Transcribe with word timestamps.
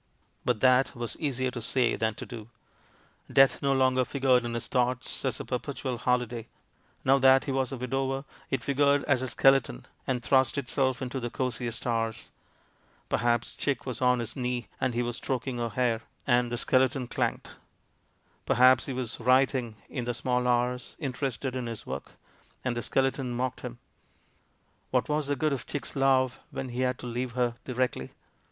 But 0.45 0.61
that 0.61 0.95
was 0.95 1.15
easier 1.17 1.51
to 1.51 1.61
say 1.61 1.95
than 1.95 2.15
to 2.15 2.25
do. 2.25 2.49
Death 3.31 3.61
no 3.61 3.71
longer 3.71 4.03
figured 4.03 4.43
in 4.43 4.55
his 4.55 4.65
thoughts 4.65 5.23
as 5.23 5.39
a 5.39 5.45
perpetual 5.45 5.99
holiday; 5.99 6.47
now 7.05 7.19
that 7.19 7.45
he 7.45 7.51
was 7.51 7.71
a 7.71 7.77
widower, 7.77 8.25
it 8.49 8.63
figured 8.63 9.03
as 9.03 9.21
a 9.21 9.27
skeleton, 9.27 9.85
and 10.07 10.23
thrust 10.23 10.57
itself 10.57 11.03
into 11.03 11.19
the 11.19 11.29
cosiest 11.29 11.85
hours. 11.85 12.31
Perhaps 13.09 13.53
Chick 13.53 13.85
was 13.85 14.01
on 14.01 14.17
his 14.17 14.35
knee 14.35 14.67
and 14.79 14.95
he 14.95 15.03
was 15.03 15.17
stroking 15.17 15.59
her 15.59 15.69
hair— 15.69 16.01
and 16.25 16.51
the 16.51 16.57
skeleton 16.57 17.05
clanked. 17.05 17.49
Perhaps 18.47 18.87
he 18.87 18.93
was 18.93 19.19
writing, 19.19 19.75
in 19.87 20.05
the 20.05 20.15
small 20.15 20.47
hours, 20.47 20.95
in 20.97 21.13
terested 21.13 21.53
in 21.55 21.67
his 21.67 21.85
work— 21.85 22.13
and 22.65 22.75
the 22.75 22.81
skeleton 22.81 23.33
mocked 23.35 23.61
WITH 23.61 23.73
INTENT 23.73 23.79
TO 23.79 24.97
DEFRAUD 24.97 25.05
233 25.05 25.05
him. 25.05 25.05
What 25.05 25.09
was 25.15 25.27
the 25.27 25.35
good 25.35 25.53
of 25.53 25.67
Chick's 25.67 25.95
love, 25.95 26.39
when 26.49 26.69
he 26.69 26.79
had 26.79 26.97
to 26.97 27.05
leave 27.05 27.33
her 27.33 27.53
directly? 27.65 28.13